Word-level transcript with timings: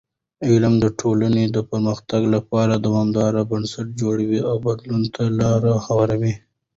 علم 0.49 0.73
د 0.83 0.85
ټولنې 0.99 1.45
د 1.55 1.57
پرمختګ 1.69 2.21
لپاره 2.35 2.73
دوامدار 2.85 3.33
بنسټ 3.51 3.87
جوړوي 4.01 4.39
او 4.49 4.55
بدلون 4.65 5.03
ته 5.13 5.23
لاره 5.39 5.73
هواروي. 5.85 6.33